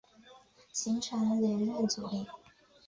[0.71, 2.25] 形成连任阻力。